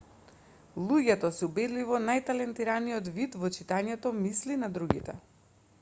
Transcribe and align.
луѓето 0.91 1.29
се 1.39 1.43
убедливо 1.47 1.99
најталентираниот 2.07 3.11
вид 3.19 3.39
во 3.45 3.53
читањето 3.61 4.15
мисли 4.25 4.63
на 4.65 4.77
другите 4.79 5.21